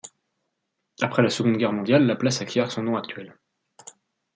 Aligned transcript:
Après 0.99 1.21
la 1.21 1.29
Seconde 1.29 1.57
Guerre 1.57 1.73
mondiale 1.73 2.07
la 2.07 2.15
place 2.15 2.41
acquiert 2.41 2.71
son 2.71 2.81
nom 2.81 2.95
actuel. 2.97 3.37